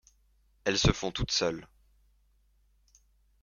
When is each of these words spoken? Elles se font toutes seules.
Elles 0.65 0.79
se 0.79 0.91
font 0.93 1.11
toutes 1.11 1.29
seules. 1.31 1.67